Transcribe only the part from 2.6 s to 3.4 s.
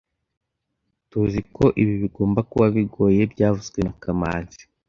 bigoye